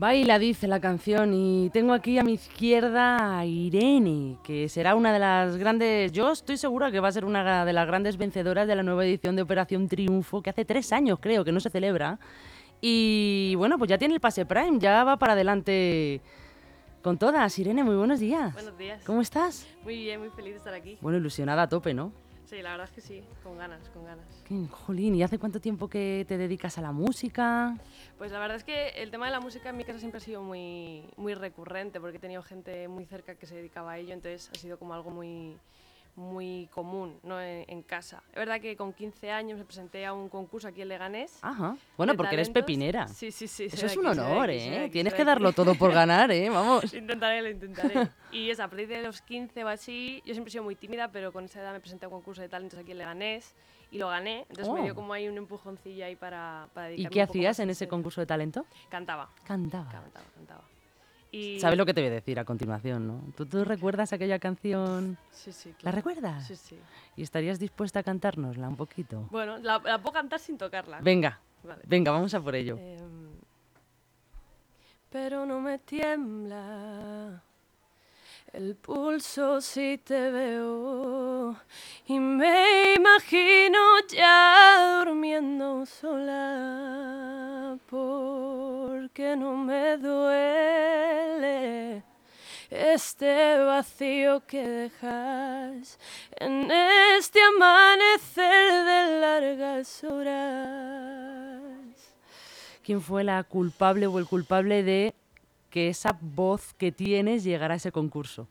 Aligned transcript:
Baila, 0.00 0.38
dice 0.38 0.66
la 0.66 0.80
canción, 0.80 1.34
y 1.34 1.68
tengo 1.74 1.92
aquí 1.92 2.18
a 2.18 2.22
mi 2.22 2.32
izquierda 2.32 3.38
a 3.38 3.44
Irene, 3.44 4.38
que 4.42 4.66
será 4.70 4.94
una 4.94 5.12
de 5.12 5.18
las 5.18 5.58
grandes, 5.58 6.10
yo 6.12 6.32
estoy 6.32 6.56
segura 6.56 6.90
que 6.90 7.00
va 7.00 7.08
a 7.08 7.12
ser 7.12 7.26
una 7.26 7.66
de 7.66 7.72
las 7.74 7.86
grandes 7.86 8.16
vencedoras 8.16 8.66
de 8.66 8.76
la 8.76 8.82
nueva 8.82 9.04
edición 9.04 9.36
de 9.36 9.42
Operación 9.42 9.88
Triunfo, 9.88 10.40
que 10.40 10.48
hace 10.48 10.64
tres 10.64 10.94
años 10.94 11.18
creo 11.20 11.44
que 11.44 11.52
no 11.52 11.60
se 11.60 11.68
celebra. 11.68 12.18
Y 12.80 13.52
bueno, 13.58 13.76
pues 13.76 13.90
ya 13.90 13.98
tiene 13.98 14.14
el 14.14 14.20
pase 14.20 14.46
Prime, 14.46 14.78
ya 14.78 15.04
va 15.04 15.18
para 15.18 15.34
adelante 15.34 16.22
con 17.02 17.18
todas. 17.18 17.58
Irene, 17.58 17.84
muy 17.84 17.96
buenos 17.96 18.20
días. 18.20 18.54
Buenos 18.54 18.78
días. 18.78 19.04
¿Cómo 19.04 19.20
estás? 19.20 19.66
Muy 19.84 19.96
bien, 19.96 20.18
muy 20.18 20.30
feliz 20.30 20.52
de 20.52 20.58
estar 20.60 20.72
aquí. 20.72 20.96
Bueno, 21.02 21.18
ilusionada 21.18 21.64
a 21.64 21.68
tope, 21.68 21.92
¿no? 21.92 22.10
Sí, 22.50 22.62
la 22.62 22.72
verdad 22.72 22.88
es 22.88 22.92
que 22.92 23.00
sí, 23.00 23.22
con 23.44 23.56
ganas, 23.56 23.88
con 23.90 24.04
ganas. 24.04 24.26
Qué 24.44 24.66
jolín, 24.66 25.14
¿y 25.14 25.22
hace 25.22 25.38
cuánto 25.38 25.60
tiempo 25.60 25.88
que 25.88 26.24
te 26.26 26.36
dedicas 26.36 26.78
a 26.78 26.82
la 26.82 26.90
música? 26.90 27.76
Pues 28.18 28.32
la 28.32 28.40
verdad 28.40 28.56
es 28.56 28.64
que 28.64 28.88
el 28.88 29.12
tema 29.12 29.26
de 29.26 29.30
la 29.30 29.38
música 29.38 29.68
en 29.68 29.76
mi 29.76 29.84
casa 29.84 30.00
siempre 30.00 30.18
ha 30.18 30.20
sido 30.20 30.42
muy, 30.42 31.04
muy 31.16 31.34
recurrente, 31.34 32.00
porque 32.00 32.16
he 32.16 32.20
tenido 32.20 32.42
gente 32.42 32.88
muy 32.88 33.04
cerca 33.04 33.36
que 33.36 33.46
se 33.46 33.54
dedicaba 33.54 33.92
a 33.92 33.98
ello, 33.98 34.14
entonces 34.14 34.50
ha 34.52 34.58
sido 34.58 34.80
como 34.80 34.94
algo 34.94 35.10
muy, 35.10 35.58
muy 36.20 36.68
común 36.72 37.18
¿no? 37.22 37.40
en, 37.40 37.82
casa. 37.82 38.22
Es 38.28 38.36
verdad 38.36 38.60
que 38.60 38.76
con 38.76 38.92
15 38.92 39.30
años 39.30 39.58
me 39.58 39.64
presenté 39.64 40.04
a 40.04 40.12
un 40.12 40.28
concurso 40.28 40.68
aquí 40.68 40.82
en 40.82 40.88
Leganés. 40.88 41.38
Ajá. 41.42 41.76
Bueno, 41.96 42.14
porque 42.14 42.34
eres 42.34 42.50
pepinera. 42.50 43.08
Sí, 43.08 43.32
sí, 43.32 43.48
sí. 43.48 43.64
Eso 43.64 43.86
es 43.86 43.96
un 43.96 44.06
honor, 44.06 44.50
¿eh? 44.50 44.88
Tienes 44.92 45.14
que 45.14 45.24
darlo 45.24 45.52
todo 45.52 45.74
por 45.74 45.92
ganar, 45.92 46.30
¿eh? 46.30 46.48
Vamos. 46.50 46.92
intentaré, 46.94 47.42
lo 47.42 47.48
intentaré. 47.48 48.10
y 48.30 48.50
es 48.50 48.60
a 48.60 48.68
partir 48.68 48.88
de 48.88 49.02
los 49.02 49.22
15 49.22 49.64
o 49.64 49.68
así, 49.68 50.22
yo 50.26 50.34
siempre 50.34 50.50
he 50.50 50.52
sido 50.52 50.64
muy 50.64 50.76
tímida, 50.76 51.08
pero 51.08 51.32
con 51.32 51.44
esa 51.44 51.60
edad 51.60 51.72
me 51.72 51.80
presenté 51.80 52.04
a 52.04 52.08
un 52.08 52.14
concurso 52.14 52.42
de 52.42 52.48
talentos 52.48 52.78
aquí 52.78 52.92
en 52.92 52.98
Leganés 52.98 53.54
y 53.90 53.98
lo 53.98 54.08
gané. 54.08 54.46
Entonces 54.50 54.72
me 54.72 54.82
dio 54.82 54.92
oh. 54.92 54.96
como 54.96 55.12
ahí 55.12 55.28
un 55.28 55.38
empujoncillo 55.38 56.04
ahí 56.04 56.16
para, 56.16 56.68
para 56.74 56.88
dedicarme 56.88 57.10
¿Y 57.10 57.12
qué 57.12 57.22
hacías 57.22 57.58
en 57.60 57.70
ese 57.70 57.88
concurso 57.88 58.20
de 58.20 58.26
talento? 58.26 58.66
Cantaba. 58.88 59.30
Cantaba. 59.44 59.90
Cantaba, 59.90 60.26
cantaba. 60.34 60.62
¿Sabes 61.60 61.78
lo 61.78 61.86
que 61.86 61.94
te 61.94 62.00
voy 62.00 62.10
a 62.10 62.14
decir 62.14 62.38
a 62.40 62.44
continuación, 62.44 63.06
no? 63.06 63.22
¿Tú, 63.36 63.64
recuerdas 63.64 64.12
aquella 64.12 64.38
canción? 64.38 65.16
Sí, 65.30 65.52
sí. 65.52 65.72
¿La 65.82 65.92
recuerdas? 65.92 66.46
Sí, 66.46 66.56
sí. 66.56 66.78
¿Y 67.16 67.22
estarías 67.22 67.58
dispuesta 67.58 68.00
a 68.00 68.02
cantárnosla 68.02 68.68
un 68.68 68.76
poquito? 68.76 69.28
Bueno, 69.30 69.58
la, 69.58 69.80
puedo 69.80 70.12
cantar 70.12 70.40
sin 70.40 70.58
tocarla. 70.58 71.00
Venga, 71.00 71.40
venga, 71.84 72.10
vamos 72.10 72.34
a 72.34 72.40
por 72.40 72.54
ello. 72.56 72.76
Em, 72.78 73.30
pero 75.08 75.46
no 75.46 75.60
me 75.60 75.78
tiembla 75.78 77.42
el 78.52 78.74
pulso 78.74 79.60
si 79.60 79.98
te 79.98 80.30
veo 80.30 81.56
y 82.06 82.18
me 82.18 82.94
imagino 82.94 83.78
ya 84.08 84.98
durmiendo 85.04 85.86
sola 85.86 87.78
porque 89.10 89.34
no 89.34 89.56
me 89.56 89.96
duele 89.96 90.84
este 92.70 93.58
vacío 93.58 94.46
que 94.46 94.64
dejas 94.64 95.98
en 96.36 96.70
este 97.18 97.40
amanecer 97.42 98.84
de 98.84 99.20
largas 99.20 100.04
horas. 100.04 101.72
¿Quién 102.84 103.00
fue 103.00 103.24
la 103.24 103.42
culpable 103.42 104.06
o 104.06 104.16
el 104.20 104.26
culpable 104.26 104.84
de 104.84 105.12
que 105.70 105.88
esa 105.88 106.16
voz 106.20 106.72
que 106.74 106.92
tienes 106.92 107.42
llegara 107.42 107.74
a 107.74 107.78
ese 107.78 107.90
concurso? 107.90 108.46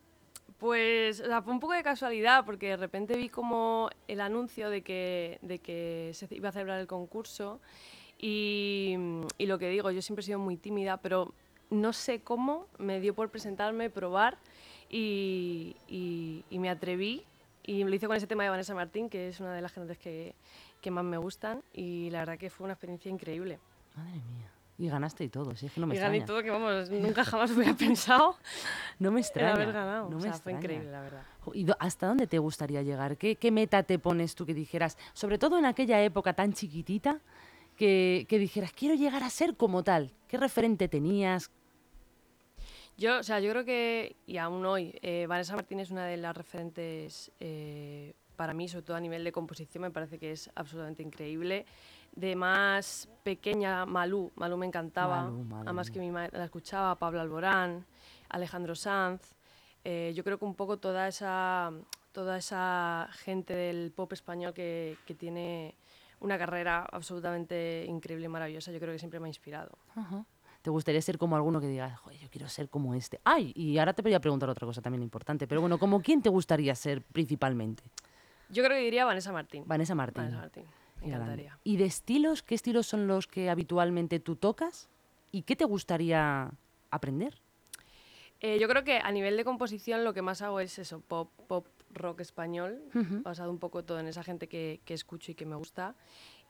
Pues 0.58 1.24
fue 1.46 1.54
un 1.54 1.62
poco 1.62 1.72
de 1.72 1.84
casualidad, 1.84 2.44
porque 2.44 2.68
de 2.68 2.78
repente 2.78 3.16
vi 3.16 3.30
como 3.30 3.90
el 4.10 4.20
anuncio 4.20 4.70
de 4.70 4.82
que, 4.82 5.40
de 5.42 5.60
que 5.60 6.12
se 6.14 6.28
iba 6.32 6.50
a 6.50 6.52
celebrar 6.52 6.82
el 6.82 6.88
concurso 6.88 7.62
y, 8.20 8.96
y, 9.38 9.46
lo 9.46 9.58
que 9.58 9.70
digo, 9.70 9.90
yo 9.92 10.02
siempre 10.02 10.22
he 10.22 10.26
sido 10.26 10.40
muy 10.40 10.58
tímida, 10.58 10.98
pero 10.98 11.34
no 11.70 11.94
sé 11.94 12.20
cómo 12.22 12.68
me 12.78 13.00
dio 13.00 13.16
por 13.16 13.30
presentarme, 13.30 13.90
probar 13.90 14.38
y, 14.90 15.76
y, 15.88 16.44
y 16.50 16.60
me 16.60 16.70
atreví 16.70 17.24
y 17.64 17.84
lo 17.84 17.94
hice 17.94 18.08
con 18.08 18.18
ese 18.18 18.28
tema 18.28 18.44
de 18.44 18.50
Vanessa 18.50 18.74
Martín, 18.74 19.10
que 19.10 19.28
es 19.28 19.40
una 19.40 19.54
de 19.54 19.62
las 19.62 19.72
gentes 19.72 19.98
que, 19.98 20.34
que 20.82 20.92
más 20.92 21.04
me 21.04 21.18
gustan 21.18 21.62
y 21.74 22.10
la 22.10 22.20
verdad 22.20 22.38
que 22.38 22.50
fue 22.50 22.66
una 22.66 22.74
experiencia 22.74 23.12
increíble. 23.12 23.60
Madre 23.96 24.14
mía. 24.14 24.52
Y 24.80 24.88
ganaste 24.88 25.26
y 25.26 25.30
todo, 25.30 25.56
sí, 25.58 25.66
es 25.66 25.74
que 25.74 25.82
no 25.82 25.88
me 25.88 25.94
y 25.94 25.98
extraña. 25.98 26.20
gané 26.20 26.26
todo, 26.26 26.42
que 26.42 26.50
vamos, 26.50 26.90
nunca 26.90 27.26
jamás 27.26 27.52
hubiera 27.52 27.74
pensado 27.76 28.38
no 29.00 29.12
me 29.12 29.20
extraña. 29.20 29.54
haber 29.54 29.74
ganado. 29.74 30.10
No 30.10 30.18
o 30.18 30.22
sea, 30.22 30.34
fue 30.34 30.54
increíble, 30.54 30.90
la 30.90 31.02
verdad. 31.02 31.24
¿Y 31.54 31.68
hasta 31.80 32.08
dónde 32.08 32.28
te 32.28 32.40
gustaría 32.40 32.82
llegar? 32.82 33.18
¿Qué, 33.18 33.36
¿Qué, 33.36 33.52
meta 33.52 33.84
te 33.84 34.00
pones 34.00 34.36
tú 34.36 34.46
que 34.46 34.54
dijeras, 34.54 34.98
sobre 35.14 35.38
todo 35.38 35.58
en 35.60 35.66
aquella 35.66 36.02
época 36.02 36.34
tan 36.34 36.54
chiquitita, 36.54 37.20
que, 37.80 38.26
que 38.28 38.38
dijeras, 38.38 38.74
quiero 38.74 38.94
llegar 38.94 39.24
a 39.24 39.30
ser 39.30 39.56
como 39.56 39.84
tal? 39.84 40.12
¿Qué 40.28 40.38
referente 40.38 40.90
tenías? 40.90 41.50
Yo, 42.98 43.20
o 43.20 43.24
sea, 43.24 43.40
yo 43.40 43.50
creo 43.52 43.64
que, 43.64 44.18
y 44.28 44.36
aún 44.36 44.66
hoy, 44.66 45.00
eh, 45.02 45.26
Vanessa 45.30 45.56
Martín 45.56 45.80
es 45.80 45.90
una 45.90 46.06
de 46.06 46.18
las 46.18 46.36
referentes 46.36 47.32
eh, 47.40 48.14
para 48.36 48.54
mí, 48.54 48.68
sobre 48.68 48.84
todo 48.84 48.98
a 48.98 49.00
nivel 49.00 49.24
de 49.24 49.32
composición, 49.32 49.84
me 49.84 49.92
parece 49.92 50.20
que 50.20 50.34
es 50.34 50.52
absolutamente 50.56 51.04
increíble 51.04 51.66
de 52.14 52.36
más 52.36 53.08
pequeña, 53.24 53.86
Malú. 53.86 54.34
Malú 54.36 54.58
me 54.58 54.66
encantaba, 54.66 55.32
además 55.62 55.90
que 55.90 56.02
mi 56.02 56.12
madre 56.12 56.38
la 56.38 56.44
escuchaba, 56.44 56.96
Pablo 56.96 57.22
Alborán, 57.22 57.86
Alejandro 58.28 58.76
Sanz. 58.76 59.22
Eh, 59.86 60.12
yo 60.14 60.26
creo 60.26 60.38
que 60.38 60.44
un 60.44 60.56
poco 60.56 60.76
toda 60.76 61.08
esa, 61.08 61.72
toda 62.12 62.38
esa 62.38 63.08
gente 63.14 63.56
del 63.56 63.94
pop 63.96 64.12
español 64.12 64.54
que, 64.54 64.98
que 65.06 65.16
tiene 65.16 65.76
una 66.20 66.38
carrera 66.38 66.86
absolutamente 66.92 67.86
increíble 67.88 68.26
y 68.26 68.30
maravillosa, 68.30 68.72
yo 68.72 68.80
creo 68.80 68.94
que 68.94 69.00
siempre 69.00 69.20
me 69.20 69.28
ha 69.28 69.30
inspirado. 69.30 69.78
¿Te 70.62 70.70
gustaría 70.70 71.02
ser 71.02 71.18
como 71.18 71.36
alguno 71.36 71.62
que 71.62 71.68
diga, 71.68 71.96
joder, 71.96 72.20
yo 72.20 72.30
quiero 72.30 72.50
ser 72.50 72.70
como 72.70 72.94
este? 72.94 73.22
Ay, 73.24 73.54
y 73.56 73.78
ahora 73.78 73.94
te 73.94 74.02
voy 74.02 74.14
a 74.14 74.20
preguntar 74.20 74.50
otra 74.50 74.66
cosa 74.66 74.82
también 74.82 75.02
importante, 75.02 75.48
pero 75.48 75.62
bueno, 75.62 75.78
¿como 75.78 76.02
quién 76.02 76.22
te 76.22 76.30
gustaría 76.30 76.76
ser 76.76 77.02
principalmente? 77.02 77.84
Yo 78.50 78.64
creo 78.64 78.76
que 78.76 78.84
diría 78.84 79.06
Vanessa 79.06 79.32
Martín. 79.32 79.64
Vanessa 79.66 79.96
Martín. 79.96 80.24
Vanessa 80.24 80.40
Martín. 80.40 80.66
¿Y 81.64 81.78
de 81.78 81.86
estilos? 81.86 82.44
¿Qué 82.44 82.56
estilos 82.56 82.88
son 82.88 83.08
los 83.08 83.28
que 83.28 83.50
habitualmente 83.50 84.20
tú 84.20 84.36
tocas? 84.36 84.90
¿Y 85.32 85.44
qué 85.44 85.56
te 85.56 85.64
gustaría 85.64 86.52
aprender? 86.92 87.42
Eh, 88.42 88.58
yo 88.60 88.68
creo 88.68 88.84
que 88.84 89.00
a 89.00 89.12
nivel 89.12 89.38
de 89.38 89.46
composición 89.46 90.04
lo 90.04 90.14
que 90.14 90.22
más 90.22 90.42
hago 90.42 90.60
es 90.60 90.80
eso, 90.80 91.02
pop, 91.02 91.30
pop 91.48 91.68
rock 91.94 92.22
español, 92.22 92.82
basado 93.24 93.52
un 93.52 93.60
poco 93.60 93.84
todo 93.84 94.00
en 94.00 94.08
esa 94.08 94.24
gente 94.24 94.48
que, 94.48 94.82
escucho 94.88 95.32
y 95.32 95.36
que 95.36 95.46
me 95.46 95.56
gusta. 95.56 95.96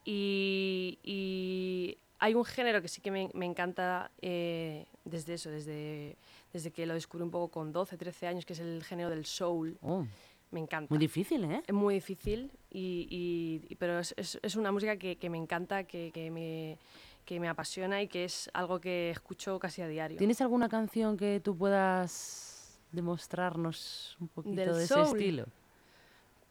Y, 0.05 1.97
hay 2.21 2.33
un 2.33 2.43
género 2.43 2.81
que 2.81 2.89
sí 2.89 2.99
que 2.99 3.11
me, 3.11 3.29
encanta 3.45 4.11
eh, 4.21 4.85
desde 5.05 5.35
eso, 5.35 5.49
desde, 5.49 6.17
desde 6.51 6.71
que 6.71 6.85
lo 6.85 6.93
descubrí 6.93 7.23
un 7.23 7.31
poco 7.31 7.49
con 7.49 7.71
12, 7.71 7.95
13 7.95 8.27
años, 8.27 8.45
que 8.45 8.53
es 8.53 8.59
el 8.59 8.83
género 8.83 9.09
del 9.09 9.25
soul. 9.25 9.77
Oh. 9.81 10.05
Me 10.51 10.59
encanta. 10.59 10.91
Muy 10.91 10.99
difícil, 10.99 11.43
¿eh? 11.45 11.61
Es 11.65 11.73
muy 11.73 11.93
difícil, 11.93 12.51
y, 12.71 13.61
pero 13.77 13.99
es, 13.99 14.15
es, 14.17 14.55
una 14.55 14.71
música 14.71 14.97
que, 14.97 15.17
que 15.17 15.29
me 15.29 15.37
encanta, 15.37 15.83
que, 15.83 16.11
que, 16.11 16.31
me, 16.31 16.79
que 17.23 17.39
me 17.39 17.47
apasiona 17.47 18.01
y 18.01 18.07
que 18.07 18.25
es 18.25 18.49
algo 18.53 18.81
que 18.81 19.11
escucho 19.11 19.59
casi 19.59 19.83
a 19.83 19.87
diario. 19.87 20.17
¿Tienes 20.17 20.41
alguna 20.41 20.67
canción 20.67 21.15
que 21.15 21.39
tú 21.39 21.55
puedas 21.55 22.48
demostrarnos 22.91 24.17
un 24.19 24.27
poquito 24.27 24.73
de 24.73 24.83
ese 24.83 25.01
estilo? 25.01 25.45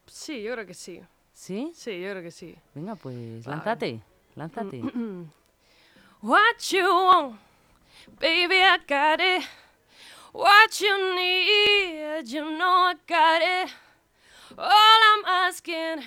Sí, 0.07 0.43
yo 0.43 0.53
creo 0.53 0.67
que 0.67 0.75
sí. 0.75 1.03
¿Sí? 1.33 1.73
Sí, 1.75 2.01
yo 2.01 2.11
creo 2.11 2.23
que 2.23 2.31
sí. 2.31 2.57
Venga, 2.75 2.95
pues 2.97 3.47
lánzate, 3.47 4.01
lánzate. 4.35 4.83
What 6.21 6.59
you 6.71 6.85
want, 6.85 7.39
baby, 8.19 8.57
I 8.57 8.79
got 8.89 9.21
it. 9.21 9.45
What 10.33 10.81
you 10.81 11.15
need, 11.15 12.29
you 12.29 12.45
know 12.51 12.91
I 12.91 12.95
got 13.07 13.41
it. 13.43 13.73
All 14.57 14.69
I'm 14.69 15.25
asking 15.25 16.05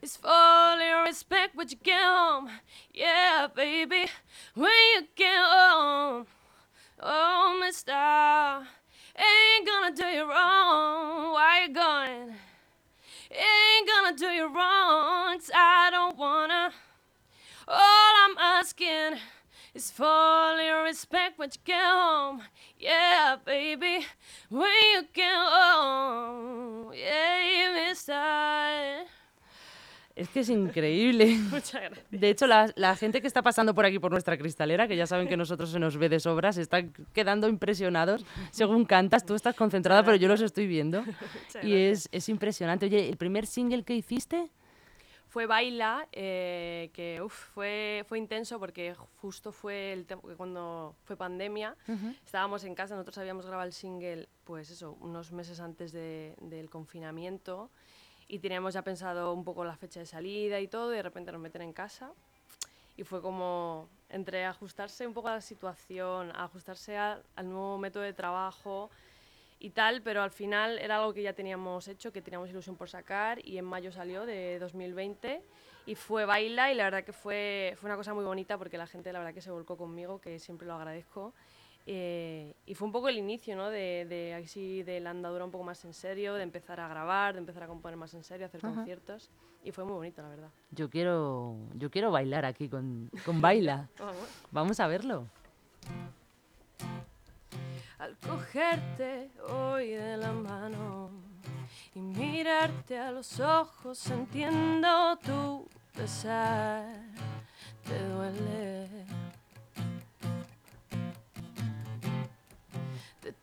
is 0.00 0.16
for 0.16 0.78
your 0.80 1.04
respect 1.04 1.56
when 1.56 1.68
you 1.68 1.76
get 1.82 2.00
home. 2.00 2.50
Yeah, 2.94 3.48
baby, 3.54 4.08
when 4.54 4.70
you 4.94 5.08
get 5.16 5.36
home. 5.36 6.26
Oh, 7.00 7.58
mister, 7.60 8.66
ain't 9.18 9.66
gonna 9.66 9.94
do 9.94 10.06
you 10.06 10.30
wrong. 10.30 11.32
Why 11.32 11.66
you 11.66 11.74
going? 11.74 12.34
Ain't 13.30 13.88
gonna 13.88 14.16
do 14.16 14.26
you 14.26 14.46
wrong, 14.54 15.38
I 15.54 15.90
don't 15.90 16.16
wanna. 16.16 16.72
All 17.68 18.14
I'm 18.24 18.38
asking 18.38 19.18
is 19.74 19.90
for 19.90 20.58
your 20.60 20.84
respect 20.84 21.38
when 21.38 21.50
you 21.50 21.60
get 21.64 21.84
home. 21.84 22.42
Yeah, 22.78 23.36
baby, 23.44 24.06
when 24.48 24.70
you 24.92 25.02
get 25.12 25.34
home. 25.34 26.92
Yeah, 26.94 27.17
Es 30.18 30.28
que 30.30 30.40
es 30.40 30.48
increíble. 30.48 31.26
Muchas 31.50 31.80
gracias. 31.80 32.06
De 32.10 32.28
hecho, 32.28 32.48
la, 32.48 32.72
la, 32.74 32.96
gente 32.96 33.20
que 33.20 33.28
está 33.28 33.40
pasando 33.40 33.72
por 33.72 33.84
aquí 33.84 34.00
por 34.00 34.10
nuestra 34.10 34.36
cristalera, 34.36 34.88
que 34.88 34.96
ya 34.96 35.06
saben 35.06 35.28
que 35.28 35.36
nosotros 35.36 35.70
se 35.70 35.78
nos 35.78 35.96
ve 35.96 36.08
de 36.08 36.18
sobra, 36.18 36.52
se 36.52 36.60
están 36.60 36.92
quedando 37.12 37.48
impresionados 37.48 38.26
según 38.50 38.84
cantas. 38.84 39.24
Tú 39.24 39.36
estás 39.36 39.54
concentrada, 39.54 40.02
pero 40.02 40.16
yo 40.16 40.26
los 40.26 40.40
estoy 40.40 40.66
viendo. 40.66 41.04
y 41.62 41.74
es, 41.76 42.08
es, 42.10 42.28
impresionante. 42.28 42.86
Oye, 42.86 43.08
¿el 43.08 43.16
primer 43.16 43.46
single 43.46 43.84
que 43.84 43.94
hiciste? 43.94 44.50
fue 45.28 45.46
Baila, 45.46 46.08
eh, 46.10 46.90
que 46.94 47.20
uf, 47.22 47.34
fue, 47.54 48.02
fue 48.08 48.18
intenso 48.18 48.58
porque 48.58 48.96
justo 49.20 49.52
fue 49.52 49.92
el 49.92 50.06
cuando 50.36 50.96
fue 51.04 51.16
pandemia. 51.16 51.76
Estábamos 52.24 52.64
en 52.64 52.74
casa, 52.74 52.94
nosotros 52.94 53.18
habíamos 53.18 53.46
grabado 53.46 53.68
el 53.68 53.74
single, 53.74 54.26
pues 54.44 54.70
eso, 54.70 54.96
unos 55.00 55.30
meses 55.30 55.60
antes 55.60 55.92
de- 55.92 56.34
del 56.40 56.70
confinamiento 56.70 57.70
y 58.28 58.38
teníamos 58.38 58.74
ya 58.74 58.82
pensado 58.82 59.32
un 59.32 59.42
poco 59.42 59.64
la 59.64 59.76
fecha 59.76 60.00
de 60.00 60.06
salida 60.06 60.60
y 60.60 60.68
todo, 60.68 60.92
y 60.92 60.96
de 60.96 61.02
repente 61.02 61.32
nos 61.32 61.40
meten 61.40 61.62
en 61.62 61.72
casa 61.72 62.12
y 62.98 63.04
fue 63.04 63.22
como 63.22 63.88
entre 64.10 64.44
ajustarse 64.44 65.06
un 65.06 65.14
poco 65.14 65.28
a 65.28 65.34
la 65.34 65.40
situación, 65.40 66.32
ajustarse 66.34 66.96
al 66.98 67.22
nuevo 67.42 67.78
método 67.78 68.02
de 68.02 68.12
trabajo 68.12 68.90
y 69.60 69.70
tal, 69.70 70.02
pero 70.02 70.20
al 70.20 70.32
final 70.32 70.78
era 70.78 70.96
algo 70.96 71.14
que 71.14 71.22
ya 71.22 71.32
teníamos 71.32 71.86
hecho, 71.86 72.12
que 72.12 72.20
teníamos 72.20 72.50
ilusión 72.50 72.76
por 72.76 72.88
sacar 72.90 73.44
y 73.46 73.56
en 73.56 73.64
mayo 73.64 73.92
salió 73.92 74.26
de 74.26 74.58
2020 74.58 75.40
y 75.86 75.94
fue 75.94 76.24
Baila 76.24 76.72
y 76.72 76.74
la 76.74 76.84
verdad 76.84 77.04
que 77.04 77.12
fue, 77.12 77.74
fue 77.76 77.88
una 77.88 77.96
cosa 77.96 78.14
muy 78.14 78.24
bonita 78.24 78.58
porque 78.58 78.76
la 78.76 78.88
gente 78.88 79.12
la 79.12 79.20
verdad 79.20 79.32
que 79.32 79.42
se 79.42 79.52
volcó 79.52 79.76
conmigo, 79.76 80.20
que 80.20 80.40
siempre 80.40 80.66
lo 80.66 80.74
agradezco. 80.74 81.32
Eh, 81.90 82.54
y 82.66 82.74
fue 82.74 82.84
un 82.86 82.92
poco 82.92 83.08
el 83.08 83.16
inicio, 83.16 83.56
¿no? 83.56 83.70
De, 83.70 84.04
de 84.06 84.34
así 84.34 84.82
de 84.82 85.00
la 85.00 85.08
andadura 85.08 85.42
un 85.46 85.50
poco 85.50 85.64
más 85.64 85.82
en 85.86 85.94
serio, 85.94 86.34
de 86.34 86.42
empezar 86.42 86.80
a 86.80 86.86
grabar, 86.88 87.32
de 87.32 87.40
empezar 87.40 87.62
a 87.62 87.66
componer 87.66 87.96
más 87.96 88.12
en 88.12 88.22
serio, 88.22 88.44
hacer 88.44 88.60
Ajá. 88.62 88.74
conciertos. 88.74 89.30
Y 89.64 89.72
fue 89.72 89.84
muy 89.84 89.94
bonito, 89.94 90.20
la 90.20 90.28
verdad. 90.28 90.50
Yo 90.70 90.90
quiero, 90.90 91.56
yo 91.74 91.90
quiero 91.90 92.10
bailar 92.10 92.44
aquí 92.44 92.68
con, 92.68 93.10
con 93.24 93.40
Baila. 93.40 93.88
Vamos. 93.98 94.28
Vamos 94.50 94.80
a 94.80 94.86
verlo. 94.86 95.26
al 97.98 98.16
cogerte 98.18 99.30
hoy 99.48 99.88
de 99.92 100.16
la 100.18 100.32
mano 100.32 101.10
y 101.94 102.00
mirarte 102.00 102.98
a 102.98 103.10
los 103.10 103.40
ojos 103.40 104.06
entiendo 104.10 105.16
tu 105.24 105.66
pesar 105.96 106.84
te 107.84 107.98
duele 108.08 108.88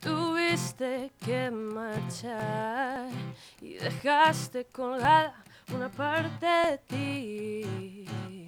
tuviste 0.06 1.12
que 1.26 1.50
marchar 1.50 3.10
y 3.60 3.74
dejaste 3.74 4.66
colgada 4.66 5.44
una 5.74 5.90
parte 5.90 6.46
de 6.46 6.78
ti 6.90 8.46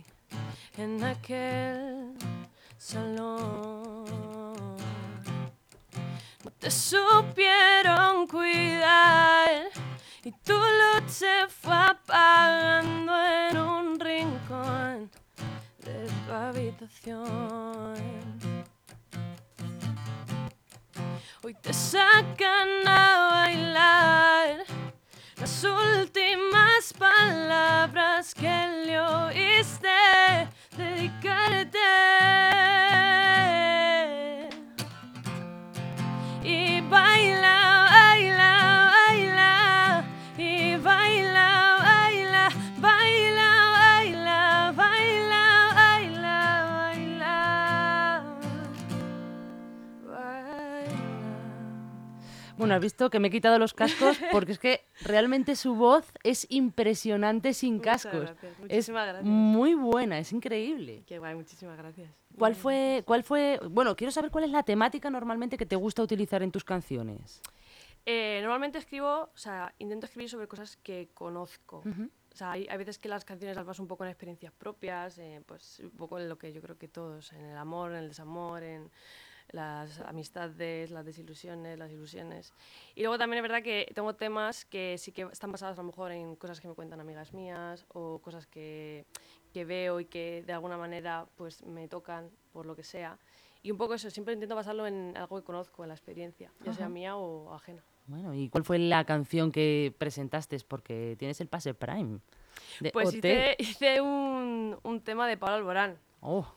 en 0.78 1.04
aquel 1.04 2.14
salón 2.78 4.06
no 6.44 6.52
te 6.60 6.70
supieron 6.70 8.28
cuidar 8.28 9.50
y 10.24 10.32
tu 10.32 10.54
luz 10.54 11.12
se 11.12 11.48
fue 11.48 11.74
apagando 11.74 13.14
en 13.26 13.58
un 13.58 14.00
rincón 14.00 15.10
de 15.84 16.08
tu 16.26 16.34
habitación. 16.34 17.77
Hoy 21.48 21.54
te 21.62 21.72
sacan 21.74 22.86
a 22.86 23.30
bailar. 23.32 24.66
Las 25.38 25.64
últimas 25.64 26.92
palabras 27.00 28.34
que 28.34 28.84
le 28.86 29.00
oíste 29.00 29.88
dedicarte 30.76 31.80
has 52.78 52.84
visto 52.84 53.10
que 53.10 53.20
me 53.20 53.28
he 53.28 53.32
quitado 53.32 53.60
los 53.60 53.74
cascos 53.74 54.18
porque 54.32 54.54
es 54.54 54.60
que 54.60 54.82
realmente 55.02 55.56
su 55.56 55.76
voz 55.76 56.12
es 56.24 56.48
impresionante 56.50 57.54
sin 57.54 57.80
cascos. 57.80 58.22
gracias, 58.22 58.54
Es 58.54 58.60
muchísimas 58.60 59.08
gracias. 59.08 59.26
muy 59.26 59.74
buena, 59.74 60.20
es 60.20 60.32
increíble. 60.32 61.04
Qué 61.06 61.20
guay, 61.20 61.36
muchísimas 61.36 61.78
gracias. 61.78 62.10
¿Cuál 62.38 62.56
fue, 62.56 63.04
¿Cuál 63.06 63.24
fue? 63.24 63.60
Bueno, 63.70 63.96
quiero 63.96 64.12
saber 64.12 64.32
cuál 64.32 64.44
es 64.44 64.52
la 64.52 64.64
temática 64.64 65.10
normalmente 65.10 65.58
que 65.58 65.66
te 65.66 65.76
gusta 65.76 66.04
utilizar 66.04 66.44
en 66.44 66.52
tus 66.52 66.64
canciones. 66.64 67.42
Eh, 68.06 68.40
normalmente 68.42 68.78
escribo, 68.78 69.30
o 69.34 69.38
sea, 69.38 69.74
intento 69.80 70.06
escribir 70.06 70.30
sobre 70.30 70.48
cosas 70.48 70.78
que 70.78 71.10
conozco. 71.14 71.84
O 72.32 72.36
sea, 72.38 72.52
hay, 72.52 72.68
hay 72.70 72.78
veces 72.78 73.00
que 73.00 73.10
las 73.10 73.26
canciones 73.26 73.58
las 73.58 73.66
baso 73.66 73.82
un 73.82 73.88
poco 73.88 74.06
en 74.06 74.12
experiencias 74.12 74.54
propias, 74.54 75.18
eh, 75.18 75.42
pues 75.46 75.80
un 75.80 75.90
poco 75.92 76.20
en 76.20 76.30
lo 76.30 76.38
que 76.38 76.54
yo 76.54 76.62
creo 76.62 76.78
que 76.78 76.88
todos, 76.88 77.34
en 77.34 77.44
el 77.44 77.58
amor, 77.58 77.92
en 77.92 77.98
el 77.98 78.08
desamor, 78.10 78.64
en 78.64 78.92
las 79.50 80.00
amistades, 80.02 80.92
las 80.92 81.06
desilusiones, 81.06 81.80
las 81.80 81.92
ilusiones. 81.92 82.54
Y 82.96 83.02
luego 83.02 83.18
también 83.18 83.44
es 83.44 83.50
verdad 83.50 83.64
que 83.64 83.90
tengo 83.94 84.16
temas 84.16 84.66
que 84.66 84.98
sí 84.98 85.12
que 85.12 85.24
están 85.32 85.52
basados 85.52 85.78
a 85.78 85.82
lo 85.82 85.88
mejor 85.88 86.12
en 86.12 86.36
cosas 86.36 86.60
que 86.60 86.68
me 86.68 86.74
cuentan 86.74 87.00
amigas 87.00 87.34
mías 87.34 87.86
o 87.90 88.20
cosas 88.20 88.46
que, 88.48 89.06
que 89.54 89.66
veo 89.66 90.00
y 90.00 90.06
que 90.06 90.44
de 90.46 90.54
alguna 90.54 90.78
manera 90.78 91.28
pues 91.36 91.64
me 91.64 91.88
tocan 91.88 92.30
por 92.52 92.66
lo 92.66 92.76
que 92.76 92.84
sea. 92.84 93.18
Y 93.64 93.72
un 93.72 93.78
poco 93.78 93.96
eso, 93.96 94.10
siempre 94.10 94.34
intento 94.34 94.56
basarlo 94.56 94.88
en 94.88 95.16
algo 95.18 95.38
que 95.38 95.44
conozco, 95.44 95.84
en 95.84 95.90
la 95.90 95.96
experiencia, 95.96 96.52
ya 96.64 96.74
sea 96.74 96.90
mía 96.90 97.16
o 97.18 97.54
ajena. 97.54 97.84
Bueno, 98.06 98.34
¿y 98.34 98.48
cuál 98.48 98.64
fue 98.64 98.80
la 98.80 99.04
canción 99.04 99.52
que 99.52 99.94
presentaste? 99.98 100.58
Porque 100.66 101.16
tienes 101.20 101.42
el 101.42 101.48
pase 101.48 101.74
Prime. 101.74 102.20
De 102.80 102.92
Pues 102.92 103.14
hice, 103.14 103.56
hice 103.60 104.00
un, 104.00 104.78
un 104.84 105.02
tema 105.02 105.28
de 105.28 105.36
Pablo 105.38 105.56
Alborán, 105.56 105.98
Oh, 106.22 106.48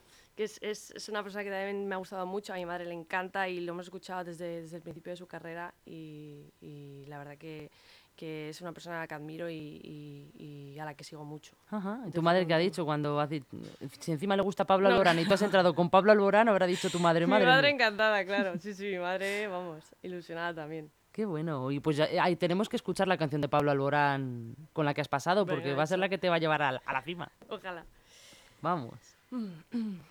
que 0.41 0.45
es, 0.45 0.59
es, 0.63 0.91
es 0.93 1.07
una 1.11 1.23
persona 1.23 1.45
que 1.45 1.51
también 1.51 1.87
me 1.87 1.95
ha 1.95 1.99
gustado 1.99 2.25
mucho, 2.25 2.55
a 2.55 2.57
mi 2.57 2.65
madre 2.65 2.87
le 2.87 2.95
encanta 2.95 3.47
y 3.47 3.61
lo 3.61 3.73
hemos 3.73 3.85
escuchado 3.85 4.25
desde, 4.25 4.63
desde 4.63 4.77
el 4.79 4.83
principio 4.83 5.11
de 5.13 5.17
su 5.19 5.27
carrera 5.27 5.75
y, 5.85 6.47
y 6.63 7.05
la 7.09 7.19
verdad 7.19 7.37
que, 7.37 7.71
que 8.17 8.49
es 8.49 8.59
una 8.63 8.73
persona 8.73 8.97
a 8.97 9.01
la 9.01 9.07
que 9.07 9.13
admiro 9.13 9.51
y, 9.51 9.55
y- 9.85 10.73
y 10.75 10.79
a 10.79 10.87
la 10.87 10.95
que 10.95 11.05
sigo 11.05 11.27
mucho. 11.27 11.53
ajá. 11.69 11.99
¿Y 12.05 12.07
Yo 12.07 12.13
tu 12.13 12.23
madre 12.23 12.47
qué 12.47 12.55
ha 12.55 12.59
dicho 12.59 12.87
cuando 12.87 13.21
has 13.21 13.29
di- 13.29 13.45
si 13.99 14.13
encima 14.13 14.35
le 14.35 14.41
gusta 14.43 14.65
Pablo 14.65 14.89
No. 14.89 14.95
Alborán 14.95 15.19
y 15.19 15.27
tú 15.27 15.35
has 15.35 15.43
entrado 15.43 15.75
con 15.75 15.91
Pablo 15.91 16.11
Alborán, 16.11 16.49
habrá 16.49 16.65
dicho 16.67 16.89
tu 16.89 17.01
madre, 17.01 17.27
madre. 17.27 17.45
mi 17.45 17.51
madre 17.51 17.67
mía". 17.67 17.75
encantada, 17.75 18.25
claro. 18.25 18.59
Sí, 18.59 18.73
sí, 18.73 18.85
mi 18.87 18.99
madre, 18.99 19.47
vamos, 19.47 19.85
ilusionada 20.03 20.55
también. 20.55 20.91
Qué 21.13 21.27
bueno. 21.27 21.71
Y 21.71 21.81
pues 21.81 21.99
ya, 21.99 22.09
ahí 22.23 22.37
tenemos 22.37 22.71
que 22.71 22.77
escuchar 22.77 23.09
la 23.09 23.19
canción 23.19 23.43
de 23.43 23.49
Pablo 23.51 23.73
Alborán 23.73 24.55
con 24.73 24.87
la 24.87 24.95
que 24.95 25.03
has 25.03 25.09
pasado, 25.09 25.45
porque 25.45 25.65
Venga, 25.65 25.77
va 25.77 25.83
a 25.83 25.87
ser 25.87 25.99
la 25.99 26.09
que 26.09 26.17
te 26.17 26.31
va 26.31 26.37
a 26.37 26.39
llevar 26.39 26.63
a 26.63 26.73
la, 26.73 26.83
a 26.87 26.93
la 26.95 27.03
cima. 27.03 27.31
Ojalá. 27.51 27.85
Vamos. 28.63 28.95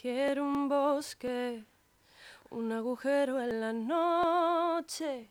Quiero 0.00 0.44
un 0.44 0.68
bosque, 0.68 1.64
un 2.50 2.70
agujero 2.70 3.42
en 3.42 3.60
la 3.60 3.72
noche, 3.72 5.28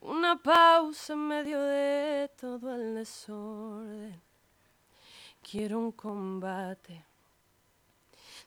una 0.00 0.42
pausa 0.42 1.12
en 1.12 1.28
medio 1.28 1.60
de 1.60 2.30
todo 2.40 2.74
el 2.74 2.94
desorden. 2.94 4.18
Quiero 5.42 5.78
un 5.78 5.92
combate 5.92 7.04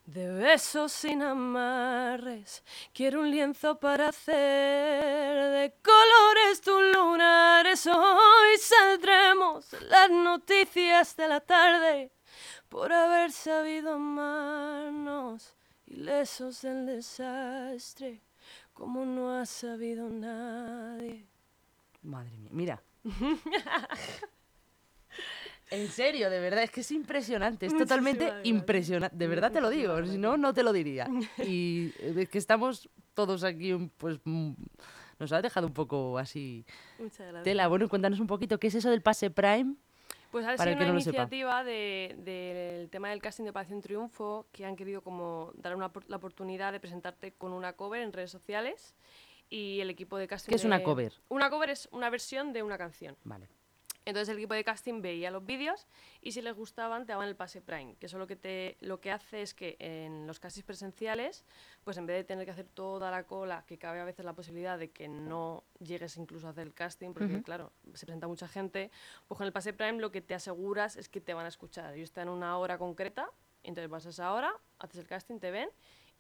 de 0.04 0.30
besos 0.30 0.92
sin 0.92 1.22
amarres. 1.22 2.64
Quiero 2.92 3.22
un 3.22 3.30
lienzo 3.30 3.80
para 3.80 4.10
hacer 4.10 4.34
de 4.34 5.76
colores 5.84 6.60
tus 6.60 6.82
lunares. 6.92 7.86
Hoy 7.86 8.58
saldremos 8.58 9.74
las 9.74 10.10
noticias 10.10 11.16
de 11.16 11.28
la 11.28 11.40
tarde 11.40 12.12
por 12.74 12.92
haber 12.92 13.32
sabido 13.32 13.94
amarnos, 13.94 15.56
ilesos 15.86 16.64
del 16.64 16.88
desastre, 16.88 18.20
como 18.74 19.06
no 19.06 19.38
ha 19.38 19.46
sabido 19.46 20.10
nadie. 20.10 21.28
Madre 22.02 22.36
mía, 22.36 22.50
mira. 22.52 22.84
en 25.70 25.88
serio, 25.88 26.32
de 26.32 26.40
verdad, 26.40 26.64
es 26.64 26.72
que 26.72 26.82
es 26.82 26.90
impresionante, 26.90 27.68
es 27.68 27.78
totalmente 27.78 28.34
impresionante. 28.42 29.18
De 29.18 29.28
verdad 29.28 29.52
te 29.52 29.62
lo 29.62 29.70
digo, 29.70 30.04
si 30.08 30.18
no, 30.18 30.36
no 30.38 30.52
te 30.52 30.64
lo 30.64 30.74
diría. 30.74 31.08
Y 31.46 31.94
eh, 32.00 32.16
es 32.18 32.30
que 32.30 32.40
estamos 32.40 32.90
todos 33.14 33.44
aquí, 33.44 33.72
pues 33.98 34.20
mm, 34.24 34.54
nos 35.20 35.32
ha 35.32 35.44
dejado 35.44 35.68
un 35.68 35.74
poco 35.74 36.18
así 36.18 36.66
Muchas 36.98 37.20
gracias. 37.20 37.44
tela. 37.44 37.68
Bueno, 37.68 37.88
cuéntanos 37.88 38.20
un 38.20 38.26
poquito, 38.26 38.60
¿qué 38.60 38.66
es 38.66 38.74
eso 38.74 38.90
del 38.90 39.04
pase 39.04 39.30
Prime? 39.30 39.76
Pues 40.34 40.48
ha 40.48 40.58
sido 40.58 40.64
una 40.78 40.86
no 40.88 40.94
iniciativa 40.94 41.64
de- 41.64 42.16
del 42.18 42.90
tema 42.90 43.12
del 43.12 43.22
casting 43.22 43.44
de 43.44 43.52
Operación 43.52 43.82
Triunfo 43.82 44.48
que 44.52 44.66
han 44.66 44.76
querido 44.76 45.04
como 45.04 45.52
dar 45.54 45.76
una, 45.76 45.92
la 46.08 46.16
oportunidad 46.18 46.72
de 46.72 46.80
presentarte 46.80 47.34
con 47.34 47.54
una 47.54 47.74
cover 47.74 48.02
en 48.02 48.12
redes 48.12 48.32
sociales 48.32 48.96
y 49.48 49.80
el 49.80 49.92
equipo 49.92 50.18
de 50.18 50.28
casting. 50.28 50.50
¿Qué 50.50 50.56
es 50.56 50.66
una 50.66 50.80
de- 50.80 50.84
cover? 50.84 51.14
Una 51.30 51.52
cover 51.52 51.70
es 51.70 51.88
una 51.92 52.10
versión 52.10 52.52
de 52.52 52.64
una 52.64 52.80
canción. 52.80 53.16
Vale. 53.24 53.48
Entonces 54.06 54.30
el 54.30 54.38
equipo 54.38 54.54
de 54.54 54.64
casting 54.64 55.02
veía 55.02 55.32
los 55.32 55.46
vídeos 55.46 55.88
y 56.22 56.34
si 56.34 56.42
les 56.42 56.56
gustaban 56.56 57.06
te 57.06 57.14
daban 57.14 57.28
el 57.28 57.36
pase 57.36 57.62
Prime, 57.62 57.96
que 57.96 58.08
eso 58.08 58.18
lo 58.18 58.28
que, 58.28 58.36
te, 58.36 58.78
lo 58.82 59.00
que 59.00 59.12
hace 59.12 59.42
es 59.42 59.54
que 59.54 59.78
en 59.80 60.28
los 60.28 60.40
castings 60.40 60.66
presenciales, 60.66 61.46
pues 61.84 61.98
en 61.98 62.06
vez 62.06 62.18
de 62.18 62.24
tener 62.24 62.46
que 62.46 62.52
hacer 62.52 62.68
toda 62.68 63.12
la 63.12 63.24
cola, 63.24 63.64
que 63.66 63.78
cabe 63.78 64.00
a 64.02 64.06
veces 64.06 64.26
la 64.26 64.34
posibilidad 64.34 64.78
de 64.78 64.92
que 64.92 65.08
no 65.08 65.64
llegues 65.80 66.18
incluso 66.18 66.48
a 66.48 66.50
hacer 66.50 66.68
el 66.68 66.74
casting, 66.74 67.14
porque 67.14 67.42
claro, 67.42 67.72
se 67.94 68.06
presenta 68.06 68.28
mucha 68.28 68.48
gente, 68.48 68.92
pues 69.28 69.38
con 69.38 69.48
el 69.48 69.54
pase 69.54 69.74
Prime 69.74 70.00
lo 70.00 70.12
que 70.12 70.22
te 70.22 70.34
aseguras 70.34 70.98
es 70.98 71.08
que 71.08 71.22
te 71.22 71.34
van 71.34 71.46
a 71.46 71.50
escuchar. 71.50 71.94
Ellos 71.94 72.10
están 72.10 72.28
en 72.28 72.34
una 72.34 72.58
hora 72.58 72.78
concreta, 72.78 73.30
entonces 73.64 73.90
vas 73.90 74.06
a 74.06 74.10
esa 74.10 74.34
hora, 74.34 74.54
haces 74.80 75.00
el 75.00 75.08
casting, 75.08 75.40
te 75.40 75.52
ven 75.52 75.70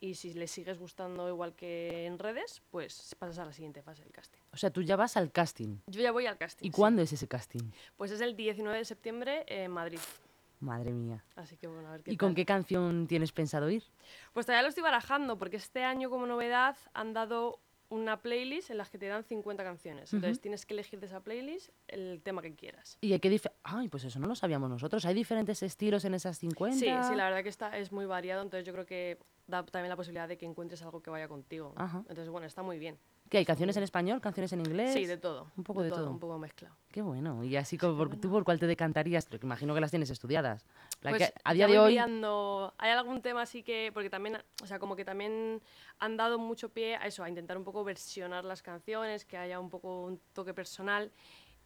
y 0.03 0.15
si 0.15 0.33
les 0.33 0.51
sigues 0.51 0.77
gustando 0.77 1.29
igual 1.29 1.55
que 1.55 2.05
en 2.05 2.19
redes, 2.19 2.62
pues 2.72 3.15
pasas 3.17 3.39
a 3.39 3.45
la 3.45 3.53
siguiente 3.53 3.81
fase 3.81 4.03
del 4.03 4.12
casting. 4.12 4.41
O 4.51 4.57
sea, 4.57 4.69
tú 4.69 4.81
ya 4.81 4.98
vas 4.98 5.15
al 5.15 5.31
casting. 5.31 5.77
Yo 5.88 6.01
ya 6.01 6.12
voy 6.12 6.25
al 6.25 6.38
casting. 6.38 6.65
¿Y 6.67 6.72
sí. 6.72 6.75
cuándo 6.75 7.01
es 7.01 7.13
ese 7.13 7.25
casting? 7.29 7.72
Pues 7.95 8.12
es 8.12 8.19
el 8.19 8.36
19 8.36 8.79
de 8.79 8.83
septiembre 8.83 9.45
en 9.48 9.72
Madrid. 9.72 10.00
Madre 10.60 10.91
mía. 10.91 11.24
Así 11.38 11.55
que 11.55 11.67
bueno, 11.67 11.88
a 11.88 11.91
ver 11.93 12.03
qué 12.03 12.12
¿Y 12.12 12.17
con 12.17 12.36
qué 12.36 12.45
canción 12.45 13.07
tienes 13.07 13.31
pensado 13.31 13.69
ir? 13.69 13.83
Pues 14.33 14.45
todavía 14.45 14.63
lo 14.63 14.67
estoy 14.67 14.83
barajando 14.83 15.38
porque 15.39 15.55
este 15.55 15.86
año 15.86 16.10
como 16.10 16.27
novedad 16.27 16.75
han 16.93 17.13
dado 17.13 17.62
una 17.88 18.22
playlist 18.22 18.72
en 18.72 18.79
la 18.79 18.86
que 18.86 18.98
te 18.98 19.07
dan 19.07 19.24
50 19.24 19.63
canciones. 19.63 20.12
Entonces 20.13 20.41
tienes 20.41 20.65
que 20.65 20.74
elegir 20.74 21.00
de 21.00 21.05
esa 21.05 21.22
playlist 21.22 21.69
el 21.88 22.22
tema 22.24 22.41
que 22.41 22.55
quieras. 22.55 22.98
¿Y 23.00 23.13
hay 23.13 23.19
dif- 23.19 23.51
Ay, 23.63 23.88
pues 23.88 24.03
eso 24.03 24.19
no 24.19 24.27
lo 24.27 24.36
sabíamos 24.36 24.69
nosotros. 24.69 25.05
¿Hay 25.05 25.13
diferentes 25.13 25.63
estilos 25.63 26.03
en 26.03 26.15
esas 26.15 26.39
50? 26.39 26.77
Sí, 26.77 26.91
sí, 27.10 27.15
la 27.15 27.25
verdad 27.25 27.43
que 27.43 27.50
está, 27.50 27.77
es 27.77 27.91
muy 27.93 28.05
variado, 28.05 28.41
entonces 28.41 28.65
yo 28.65 28.74
creo 28.74 28.86
que 28.86 29.17
da 29.47 29.63
también 29.65 29.89
la 29.89 29.95
posibilidad 29.95 30.27
de 30.27 30.38
que 30.38 30.45
encuentres 30.45 30.81
algo 30.81 31.01
que 31.01 31.09
vaya 31.09 31.27
contigo. 31.27 31.73
Ajá. 31.75 32.00
Entonces, 32.00 32.29
bueno, 32.29 32.47
está 32.47 32.63
muy 32.63 32.79
bien. 32.79 32.97
¿Qué 33.29 33.39
hay? 33.39 33.45
¿Canciones 33.45 33.75
en 33.77 33.83
español? 33.83 34.21
¿Canciones 34.21 34.53
en 34.53 34.59
inglés? 34.59 34.93
Sí, 34.93 35.05
de 35.05 35.17
todo. 35.17 35.51
Un 35.57 35.63
poco 35.63 35.81
de 35.81 35.89
todo. 35.89 36.09
Un 36.09 36.19
poco 36.19 36.38
mezclado. 36.38 36.75
Qué 36.91 37.01
bueno. 37.01 37.43
Y 37.43 37.55
así 37.55 37.77
como 37.77 37.97
por- 37.97 38.15
tú 38.17 38.29
por 38.29 38.43
cuál 38.43 38.59
te 38.59 38.67
decantarías, 38.67 39.25
porque 39.25 39.45
imagino 39.45 39.73
que 39.73 39.81
las 39.81 39.89
tienes 39.89 40.09
estudiadas. 40.12 40.65
La 41.01 41.09
Pues 41.12 41.29
que 41.29 41.33
a 41.43 41.53
día 41.53 41.67
de 41.67 41.79
hoy 41.79 41.93
mirando- 41.93 42.73
hay 42.77 42.91
algún 42.91 43.21
tema 43.21 43.41
así 43.41 43.63
que, 43.63 43.91
porque 43.93 44.09
también, 44.09 44.38
o 44.62 44.67
sea, 44.67 44.77
como 44.79 44.95
que 44.95 45.03
también 45.03 45.62
han 46.00 46.15
dado 46.17 46.38
mucho 46.38 46.69
pie 46.69 46.95
a 46.95 47.07
eso, 47.07 47.23
a 47.23 47.29
intentar 47.29 47.57
un 47.57 47.63
poco 47.63 47.83
versionar 47.83 48.45
las 48.45 48.62
canciones, 48.62 49.25
que 49.25 49.38
haya 49.38 49.59
un 49.59 49.69
poco 49.69 50.03
un 50.05 50.19
toque 50.33 50.53
personal. 50.53 51.12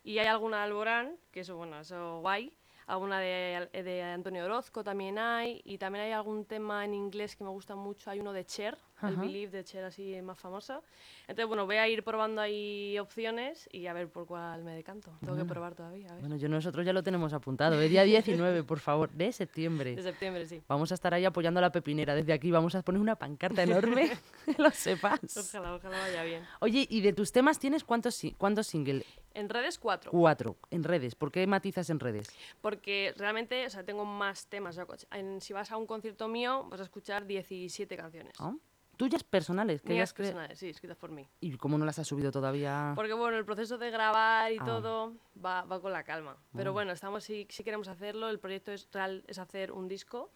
Y 0.04 0.20
hay 0.20 0.28
alguna 0.28 0.58
de 0.58 0.64
Alborán, 0.64 1.18
que 1.32 1.42
eso, 1.42 1.58
bueno, 1.58 1.82
eso 1.82 2.22
guay. 2.22 2.54
Alguna 2.88 3.20
de, 3.20 3.70
de 3.72 4.02
Antonio 4.02 4.46
Orozco 4.46 4.84
también 4.84 5.20
hay. 5.20 5.62
Y 5.66 5.78
también 5.78 6.06
hay 6.06 6.12
algún 6.14 6.46
tema 6.46 6.84
en 6.86 6.94
inglés 6.94 7.36
que 7.36 7.44
me 7.44 7.50
gusta 7.50 7.76
mucho. 7.76 8.10
Hay 8.10 8.20
uno 8.20 8.34
de 8.34 8.46
Cher, 8.46 8.78
el 9.04 9.14
Ajá. 9.14 9.22
Believe 9.22 9.52
de 9.52 9.64
Cher, 9.64 9.84
así 9.84 10.20
más 10.22 10.40
famoso. 10.40 10.84
Entonces, 11.22 11.46
bueno, 11.48 11.66
voy 11.66 11.76
a 11.76 11.88
ir 11.88 12.04
probando 12.04 12.42
ahí 12.42 12.98
opciones 13.00 13.70
y 13.72 13.88
a 13.88 13.94
ver 13.94 14.10
por 14.10 14.26
cuál 14.26 14.64
me 14.64 14.74
decanto. 14.76 15.12
Tengo 15.20 15.36
que 15.38 15.46
probar 15.46 15.76
todavía, 15.76 16.08
a 16.10 16.14
ver. 16.14 16.22
Bueno, 16.22 16.36
yo 16.38 16.50
nosotros 16.50 16.86
ya 16.86 16.94
lo 16.94 17.04
tenemos 17.04 17.34
apuntado. 17.34 17.80
El 17.82 17.90
día 17.90 18.04
19, 18.04 18.64
por 18.64 18.80
favor, 18.80 19.12
de 19.12 19.32
septiembre. 19.32 19.96
De 19.96 20.02
septiembre, 20.04 20.46
sí. 20.46 20.62
Vamos 20.68 20.92
a 20.92 20.96
estar 20.96 21.14
ahí 21.14 21.26
apoyando 21.26 21.60
a 21.60 21.62
la 21.62 21.72
pepinera. 21.72 22.16
Desde 22.16 22.34
aquí 22.34 22.50
vamos 22.52 22.74
a 22.76 22.82
poner 22.82 23.00
una 23.02 23.16
pancarta 23.16 23.64
enorme, 23.64 24.12
que 24.46 24.62
lo 24.62 24.72
sepas. 24.72 25.20
Ojalá, 25.38 25.76
ojalá 25.76 26.00
vaya 26.00 26.24
bien. 26.24 26.44
Oye, 26.62 26.88
¿y 26.90 27.02
de 27.02 27.14
tus 27.14 27.32
temas 27.32 27.60
tienes 27.60 27.84
cuántos, 27.84 28.22
cuántos 28.38 28.68
singles? 28.68 29.06
En 29.34 29.50
redes, 29.50 29.78
cuatro. 29.78 30.10
Cuatro, 30.10 30.58
en 30.72 30.84
redes. 30.84 31.14
¿Por 31.14 31.32
qué 31.32 31.46
matizas 31.46 31.92
en 31.92 32.00
redes? 32.00 32.28
Porque 32.62 33.14
realmente, 33.18 33.68
o 33.68 33.70
sea, 33.70 33.84
tengo 33.84 34.04
más 34.04 34.48
temas. 34.48 34.76
O 34.80 34.98
sea, 34.98 35.08
en- 35.20 35.42
si 35.42 35.54
vas 35.54 35.72
a 35.72 35.78
un 35.78 35.86
concierto 35.86 36.28
mío, 36.28 36.66
vas 36.72 36.80
a 36.80 36.84
escuchar 36.84 37.28
17 37.28 37.96
canciones. 37.96 38.34
¿Ah? 38.40 38.54
Tuyas 38.98 39.24
personales. 39.24 39.82
Que 39.84 39.94
Mías 39.94 40.12
personales, 40.12 40.58
sí, 40.58 40.70
escritas 40.70 40.98
por 40.98 41.12
mí. 41.12 41.28
¿Y 41.40 41.56
cómo 41.58 41.78
no 41.78 41.86
las 41.86 42.00
has 42.00 42.08
subido 42.08 42.32
todavía? 42.32 42.94
Porque 42.96 43.14
bueno, 43.14 43.38
el 43.38 43.46
proceso 43.46 43.78
de 43.78 43.92
grabar 43.92 44.52
y 44.52 44.58
Ah. 44.60 44.66
todo 44.66 45.14
va, 45.44 45.62
va 45.64 45.80
con 45.80 45.94
la 45.94 46.04
calma. 46.04 46.36
Pero 46.56 46.74
bueno, 46.74 46.92
estamos 46.92 47.24
si, 47.24 47.46
si 47.50 47.64
queremos 47.64 47.88
hacerlo. 47.88 48.28
El 48.30 48.40
proyecto 48.40 48.72
es 48.72 48.90
real 48.92 49.24
es 49.28 49.38
hacer 49.38 49.72
un 49.72 49.88
disco 49.88 50.32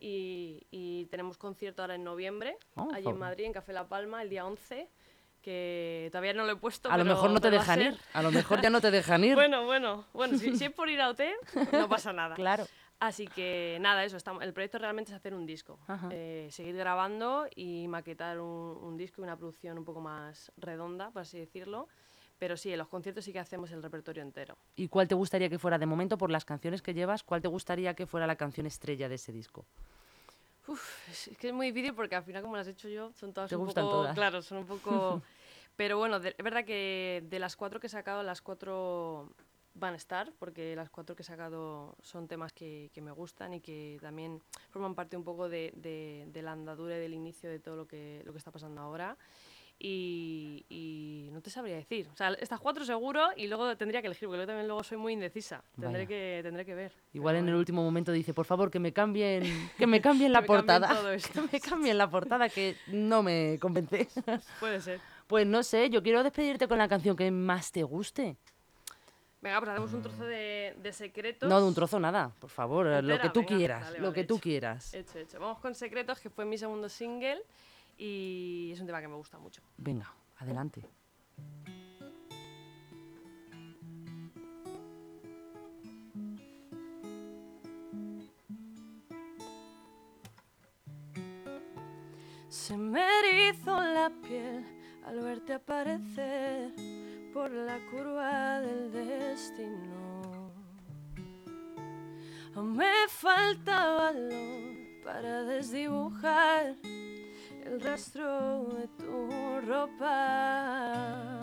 y, 0.00 0.66
y 0.70 1.04
tenemos 1.06 1.36
concierto 1.38 1.82
ahora 1.82 1.94
en 1.96 2.04
noviembre, 2.04 2.56
Oh, 2.74 2.88
allí 2.92 3.06
en 3.08 3.18
Madrid, 3.18 3.44
en 3.44 3.52
Café 3.52 3.72
La 3.74 3.86
Palma, 3.86 4.22
el 4.22 4.30
día 4.30 4.46
11, 4.46 4.88
que 5.42 6.08
todavía 6.10 6.32
no 6.32 6.44
lo 6.44 6.52
he 6.52 6.56
puesto. 6.56 6.90
A 6.90 6.96
lo 6.96 7.04
pero- 7.04 7.14
mejor 7.14 7.30
no 7.30 7.40
te 7.40 7.48
a 7.48 7.50
dejan 7.50 7.78
ser- 7.78 7.92
ir. 7.92 7.98
A 8.14 8.22
lo 8.22 8.30
mejor 8.32 8.60
ya 8.62 8.70
no 8.70 8.80
te 8.80 8.90
dejan 8.90 9.22
ir. 9.24 9.34
Bueno, 9.34 9.64
bueno, 9.64 10.06
bueno, 10.12 10.38
si, 10.38 10.56
si 10.56 10.64
es 10.64 10.72
por 10.72 10.88
ir 10.88 11.00
a 11.00 11.10
OT, 11.10 11.20
no 11.72 11.88
pasa 11.88 12.12
nada. 12.12 12.34
Claro. 12.36 12.64
Así 12.98 13.26
que 13.26 13.76
nada, 13.80 14.04
eso, 14.04 14.16
estamos, 14.16 14.42
el 14.42 14.52
proyecto 14.54 14.78
realmente 14.78 15.12
es 15.12 15.16
hacer 15.16 15.34
un 15.34 15.44
disco, 15.44 15.78
eh, 16.10 16.48
seguir 16.50 16.76
grabando 16.76 17.46
y 17.54 17.86
maquetar 17.88 18.40
un, 18.40 18.78
un 18.82 18.96
disco 18.96 19.20
y 19.20 19.24
una 19.24 19.36
producción 19.36 19.76
un 19.78 19.84
poco 19.84 20.00
más 20.00 20.50
redonda, 20.56 21.10
por 21.10 21.22
así 21.22 21.38
decirlo. 21.38 21.88
Pero 22.38 22.56
sí, 22.56 22.70
en 22.72 22.78
los 22.78 22.88
conciertos 22.88 23.24
sí 23.24 23.32
que 23.32 23.38
hacemos 23.38 23.70
el 23.72 23.82
repertorio 23.82 24.22
entero. 24.22 24.56
¿Y 24.76 24.88
cuál 24.88 25.08
te 25.08 25.14
gustaría 25.14 25.48
que 25.48 25.58
fuera, 25.58 25.78
de 25.78 25.86
momento, 25.86 26.18
por 26.18 26.30
las 26.30 26.44
canciones 26.44 26.82
que 26.82 26.92
llevas, 26.94 27.22
cuál 27.22 27.40
te 27.40 27.48
gustaría 27.48 27.94
que 27.94 28.06
fuera 28.06 28.26
la 28.26 28.36
canción 28.36 28.66
estrella 28.66 29.08
de 29.08 29.14
ese 29.14 29.32
disco? 29.32 29.64
Uf, 30.66 31.08
es 31.08 31.28
es 31.28 31.38
que 31.38 31.48
es 31.48 31.54
muy 31.54 31.68
difícil 31.70 31.94
porque 31.94 32.16
al 32.16 32.24
final, 32.24 32.42
como 32.42 32.56
las 32.56 32.66
he 32.66 32.72
hecho 32.72 32.88
yo, 32.88 33.12
son 33.12 33.32
todas 33.32 33.48
Te 33.48 33.56
un 33.56 33.64
gustan 33.64 33.84
poco. 33.84 33.96
todas. 33.96 34.14
Claro, 34.14 34.42
son 34.42 34.58
un 34.58 34.66
poco. 34.66 35.22
Pero 35.76 35.96
bueno, 35.98 36.18
de- 36.20 36.34
es 36.36 36.44
verdad 36.44 36.64
que 36.64 37.22
de 37.26 37.38
las 37.38 37.56
cuatro 37.56 37.78
que 37.80 37.86
he 37.86 37.90
sacado, 37.90 38.22
las 38.22 38.42
cuatro 38.42 39.32
van 39.78 39.92
a 39.94 39.96
estar, 39.96 40.32
porque 40.38 40.74
las 40.74 40.88
cuatro 40.90 41.14
que 41.14 41.22
he 41.22 41.26
sacado 41.26 41.96
son 42.02 42.26
temas 42.28 42.52
que, 42.52 42.90
que 42.94 43.02
me 43.02 43.10
gustan 43.12 43.52
y 43.54 43.60
que 43.60 43.98
también 44.00 44.40
forman 44.70 44.94
parte 44.94 45.16
un 45.16 45.24
poco 45.24 45.48
de, 45.48 45.72
de- 45.76 46.26
de 46.32 46.42
la 46.42 46.52
andadura 46.52 46.96
y 46.96 47.00
del 47.00 47.12
inicio 47.14 47.50
de 47.50 47.58
todo 47.60 47.76
lo 47.76 47.86
que, 47.86 48.22
lo 48.24 48.32
que 48.32 48.38
está 48.38 48.50
pasando 48.50 48.80
ahora. 48.80 49.16
Y, 49.78 50.64
y 50.70 51.28
no 51.32 51.42
te 51.42 51.50
sabría 51.50 51.76
decir. 51.76 52.08
O 52.10 52.16
sea, 52.16 52.30
estas 52.40 52.58
cuatro 52.60 52.86
seguro 52.86 53.28
y 53.36 53.46
luego 53.46 53.76
tendría 53.76 54.00
que 54.00 54.06
elegir, 54.06 54.26
porque 54.26 54.40
yo 54.40 54.46
también 54.46 54.66
luego 54.66 54.82
soy 54.82 54.96
muy 54.96 55.12
indecisa. 55.12 55.62
Tendré, 55.78 56.04
Vaya. 56.04 56.06
que, 56.06 56.40
tendré 56.42 56.64
que 56.64 56.74
ver. 56.74 56.92
Igual 57.12 57.34
Pero 57.34 57.44
en 57.44 57.48
el 57.50 57.54
último 57.56 57.82
momento 57.82 58.10
dice, 58.12 58.32
por 58.32 58.46
favor, 58.46 58.70
que 58.70 58.78
me 58.78 58.94
cambien, 58.94 59.42
que 59.76 59.86
me 59.86 60.00
cambien 60.00 60.32
la 60.32 60.40
me 60.42 60.46
cambien 60.46 60.64
portada. 60.80 61.12
esto. 61.14 61.32
que 61.42 61.48
me 61.52 61.60
cambien 61.60 61.98
la 61.98 62.08
portada, 62.08 62.48
que 62.48 62.76
no 62.86 63.22
me 63.22 63.58
convence. 63.60 64.08
Puede 64.58 64.80
ser. 64.80 64.98
pues 65.26 65.46
no 65.46 65.62
sé, 65.62 65.90
yo 65.90 66.02
quiero 66.02 66.22
despedirte 66.22 66.66
con 66.68 66.78
la 66.78 66.88
canción 66.88 67.14
que 67.14 67.30
más 67.30 67.70
te 67.70 67.82
guste. 67.82 68.38
Venga, 69.46 69.60
pues 69.60 69.70
hacemos 69.70 69.92
un 69.92 70.02
trozo 70.02 70.24
de, 70.24 70.74
de 70.82 70.92
secretos. 70.92 71.48
No 71.48 71.60
de 71.60 71.68
un 71.68 71.72
trozo 71.72 72.00
nada, 72.00 72.32
por 72.40 72.50
favor, 72.50 72.84
lo 72.84 73.20
que 73.20 73.30
tú 73.30 73.42
venga, 73.42 73.56
quieras, 73.56 73.90
lo 73.92 74.08
vale, 74.08 74.12
que 74.12 74.24
tú 74.24 74.40
quieras. 74.40 74.92
Hecho, 74.92 75.20
hecho. 75.20 75.38
Vamos 75.38 75.60
con 75.60 75.72
Secretos, 75.72 76.18
que 76.18 76.28
fue 76.30 76.44
mi 76.44 76.58
segundo 76.58 76.88
single 76.88 77.40
y 77.96 78.70
es 78.72 78.80
un 78.80 78.86
tema 78.86 79.00
que 79.00 79.06
me 79.06 79.14
gusta 79.14 79.38
mucho. 79.38 79.62
Venga, 79.76 80.12
adelante. 80.38 80.82
Se 92.48 92.76
me 92.76 93.06
erizó 93.20 93.80
la 93.80 94.10
piel 94.26 94.64
al 95.04 95.20
verte 95.20 95.54
aparecer 95.54 96.72
por 97.36 97.50
la 97.50 97.78
curva 97.90 98.62
del 98.62 98.90
destino. 98.90 100.50
Aún 102.54 102.74
me 102.74 103.06
falta 103.08 103.92
valor 103.92 105.02
para 105.04 105.44
desdibujar 105.44 106.76
el 107.62 107.78
rastro 107.82 108.68
de 108.78 108.88
tu 108.96 109.60
ropa. 109.68 111.38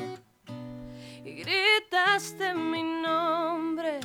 Y 1.24 1.32
gritaste 1.44 2.56
mi 2.56 2.82
nombre, 2.82 4.00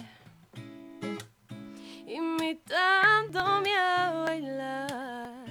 invitándome 2.07 3.75
a 3.75 4.25
bailar. 4.27 5.47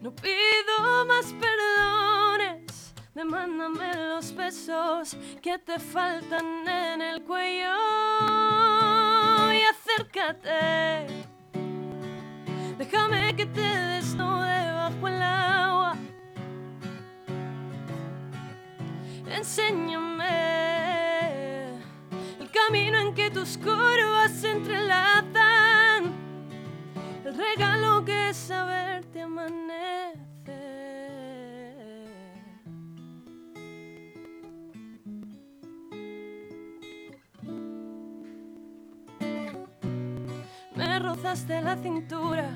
No 0.00 0.14
pido 0.14 1.04
más 1.04 1.26
perdones, 1.32 2.07
demándame 3.18 3.92
los 4.14 4.32
besos 4.32 5.16
que 5.42 5.58
te 5.58 5.80
faltan 5.80 6.68
en 6.68 7.02
el 7.02 7.20
cuello 7.24 7.74
y 9.52 9.60
acércate. 9.74 11.08
Déjame 12.78 13.34
que 13.34 13.46
te 13.46 13.60
desnude 13.60 14.72
bajo 14.72 15.08
el 15.08 15.20
agua. 15.20 15.96
Enséñame 19.26 20.30
el 22.38 22.48
camino 22.52 22.98
en 23.00 23.14
que 23.14 23.32
tus 23.32 23.58
curvas 23.58 24.30
se 24.30 24.52
entrelazan. 24.52 26.12
El 27.24 27.34
regalo 27.36 28.04
que 28.04 28.28
es 28.28 28.36
saberte 28.36 29.17
Rozaste 41.28 41.60
la 41.60 41.76
cintura 41.76 42.48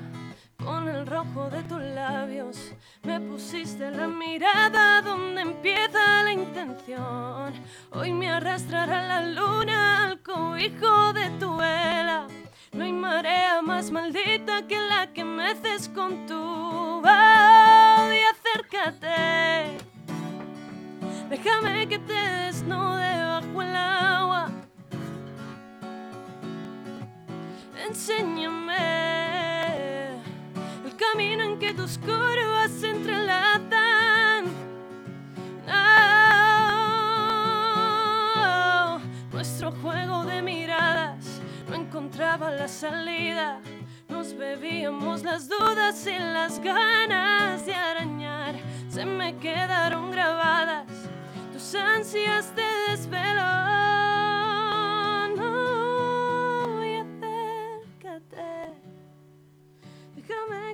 con 0.57 0.87
el 0.89 1.05
rojo 1.05 1.47
de 1.51 1.61
tus 1.61 1.79
labios. 1.79 2.73
Me 3.03 3.19
pusiste 3.19 3.91
la 3.91 4.07
mirada 4.07 5.03
donde 5.03 5.41
empieza 5.41 6.23
la 6.23 6.31
intención. 6.31 7.53
Hoy 7.91 8.11
me 8.13 8.31
arrastrará 8.31 9.07
la 9.07 9.21
luna 9.27 10.07
al 10.07 10.19
hijo 10.59 11.13
de 11.13 11.29
tu 11.39 11.55
vela. 11.55 12.25
No 12.71 12.83
hay 12.83 12.93
marea 12.93 13.61
más 13.61 13.91
maldita 13.91 14.65
que 14.67 14.79
la 14.79 15.13
que 15.13 15.23
meces 15.23 15.87
con 15.89 16.25
tu 16.25 16.33
voz. 16.33 18.09
Y 18.11 18.21
acércate, 18.33 19.77
déjame 21.29 21.87
que 21.87 21.99
te 21.99 22.13
desnude 22.13 23.23
bajo 23.23 23.61
el 23.61 23.75
agua. 23.75 24.62
Enséñame 27.93 28.75
el 30.83 30.95
camino 30.97 31.43
en 31.43 31.59
que 31.59 31.75
tus 31.75 31.99
curvas 31.99 32.71
se 32.71 32.89
entrelazan. 32.89 34.45
Nuestro 39.31 39.73
juego 39.73 40.25
de 40.25 40.41
miradas 40.41 41.39
no 41.69 41.75
encontraba 41.75 42.49
la 42.49 42.67
salida. 42.67 43.59
Nos 44.09 44.35
bebíamos 44.35 45.21
las 45.21 45.47
dudas 45.47 46.07
y 46.07 46.17
las 46.17 46.59
ganas 46.61 47.63
de 47.67 47.75
arañar. 47.75 48.55
Se 48.89 49.05
me 49.05 49.37
quedaron 49.37 50.09
grabadas 50.09 50.87
tus 51.53 51.75
ansias 51.75 52.55
de 52.55 52.63
desvelo. 52.89 54.32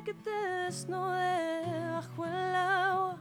Que 0.04 0.14
te 0.14 0.30
desnude 0.30 1.92
bajo 1.92 2.26
el 2.26 2.56
agua. 2.56 3.18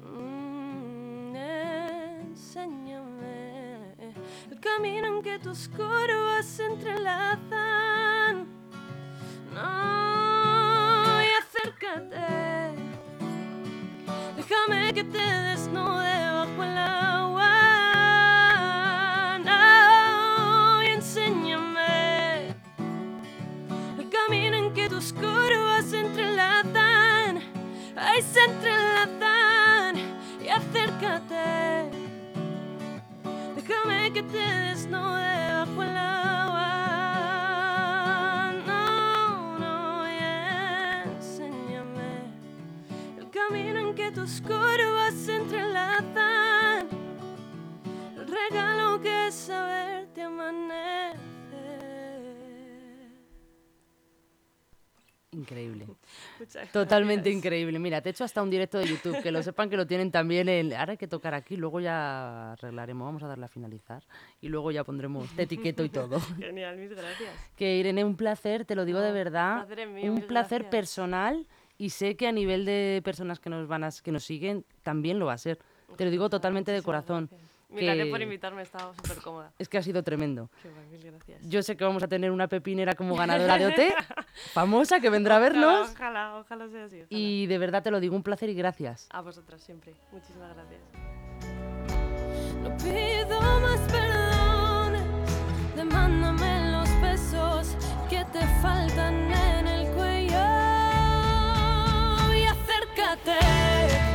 Mm, 0.00 1.34
enséñame 2.30 3.94
el 4.50 4.60
camino 4.60 5.06
en 5.06 5.22
que 5.22 5.38
tus 5.38 5.68
curvas 5.68 6.44
se 6.44 6.66
entrelazan. 6.66 8.46
No, 9.54 11.22
y 11.22 11.28
acércate. 11.42 12.76
Déjame 14.36 14.92
que 14.92 15.04
te 15.04 15.18
desnude 15.18 16.11
entrelazan. 28.44 29.96
Y 30.44 30.48
acércate. 30.48 31.90
Déjame 33.56 34.12
que 34.12 34.22
te 34.22 34.38
desnude 34.38 35.52
bajo 35.52 35.82
el 35.82 35.96
agua. 35.96 36.62
No, 38.66 39.58
no, 39.58 40.08
y 40.08 40.18
enséñame 41.04 42.12
el 43.18 43.30
camino 43.30 43.78
en 43.80 43.94
que 43.94 44.10
tus 44.10 44.40
curvas 44.40 45.14
se 45.14 45.36
entrelazan. 45.36 46.88
El 48.16 48.26
regalo 48.26 49.00
que 49.00 49.28
es 49.28 49.34
saberte 49.34 50.22
amanecer. 50.22 50.61
Increíble. 55.42 55.86
Muchas 56.38 56.70
Totalmente 56.70 57.28
increíble. 57.28 57.78
Mira, 57.80 58.00
te 58.00 58.08
he 58.08 58.12
hecho 58.12 58.22
hasta 58.22 58.42
un 58.42 58.48
directo 58.48 58.78
de 58.78 58.86
YouTube, 58.86 59.20
que 59.22 59.32
lo 59.32 59.42
sepan 59.42 59.68
que 59.68 59.76
lo 59.76 59.86
tienen 59.86 60.12
también 60.12 60.48
en... 60.48 60.72
Ahora 60.72 60.92
hay 60.92 60.96
que 60.98 61.08
tocar 61.08 61.34
aquí, 61.34 61.56
luego 61.56 61.80
ya 61.80 62.52
arreglaremos, 62.52 63.04
vamos 63.04 63.22
a 63.24 63.26
darle 63.26 63.44
a 63.46 63.48
finalizar 63.48 64.04
y 64.40 64.48
luego 64.48 64.70
ya 64.70 64.84
pondremos 64.84 65.28
te 65.34 65.42
etiqueto 65.42 65.84
y 65.84 65.88
todo. 65.88 66.20
Genial, 66.38 66.76
mil 66.76 66.94
gracias. 66.94 67.30
Que 67.56 67.76
Irene, 67.76 68.04
un 68.04 68.16
placer, 68.16 68.64
te 68.64 68.76
lo 68.76 68.84
digo 68.84 69.00
de 69.00 69.08
No, 69.08 69.14
verdad, 69.14 69.66
placer 69.66 69.80
es 69.80 69.88
mío, 69.88 70.12
un 70.12 70.22
placer 70.22 70.62
gracias. 70.62 70.70
personal 70.70 71.46
y 71.76 71.90
sé 71.90 72.16
que 72.16 72.28
a 72.28 72.32
nivel 72.32 72.64
de 72.64 73.02
personas 73.04 73.40
que 73.40 73.50
nos 73.50 73.66
van 73.66 73.82
a, 73.82 73.90
que 73.90 74.12
nos 74.12 74.24
siguen 74.24 74.64
también 74.84 75.18
lo 75.18 75.26
va 75.26 75.32
a 75.32 75.38
ser. 75.38 75.58
Te 75.96 76.04
lo 76.04 76.10
digo 76.10 76.30
totalmente 76.30 76.70
de 76.70 76.82
corazón. 76.82 77.28
gracias. 77.28 77.51
Mil 77.72 78.10
por 78.10 78.20
invitarme, 78.22 78.62
estaba 78.62 78.94
súper 78.94 79.18
cómoda. 79.18 79.52
Es 79.58 79.68
que 79.68 79.78
ha 79.78 79.82
sido 79.82 80.02
tremendo. 80.02 80.50
Qué 80.62 80.70
guay, 80.70 80.86
mil 80.86 81.02
gracias. 81.02 81.40
Yo 81.48 81.62
sé 81.62 81.76
que 81.76 81.84
vamos 81.84 82.02
a 82.02 82.08
tener 82.08 82.30
una 82.30 82.48
pepinera 82.48 82.94
como 82.94 83.16
ganadora 83.16 83.56
de 83.58 83.66
OT, 83.66 83.94
famosa, 84.52 85.00
que 85.00 85.10
vendrá 85.10 85.36
a 85.36 85.38
vernos. 85.38 85.90
Ojalá, 85.90 86.38
ojalá 86.38 86.68
sea 86.68 86.84
así. 86.84 87.02
Y 87.08 87.46
de 87.46 87.58
verdad 87.58 87.82
te 87.82 87.90
lo 87.90 88.00
digo, 88.00 88.14
un 88.14 88.22
placer 88.22 88.50
y 88.50 88.54
gracias. 88.54 89.08
A 89.10 89.20
vosotras 89.22 89.62
siempre. 89.62 89.94
Muchísimas 90.12 90.54
gracias. 90.54 90.80
No 92.62 92.76
pido 92.76 93.40
más 93.40 93.80
perdones, 93.90 95.02
demándame 95.74 96.70
los 96.72 97.00
besos 97.00 97.76
que 98.08 98.24
te 98.26 98.40
faltan 98.60 99.32
en 99.32 99.66
el 99.66 99.88
cuello 99.94 100.38
y 102.36 102.44
acércate. 102.44 104.11